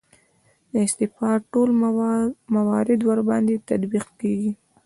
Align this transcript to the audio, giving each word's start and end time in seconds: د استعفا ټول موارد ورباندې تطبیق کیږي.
د 0.71 0.73
استعفا 0.85 1.31
ټول 1.51 1.69
موارد 2.55 2.99
ورباندې 3.09 3.55
تطبیق 3.69 4.05
کیږي. 4.19 4.51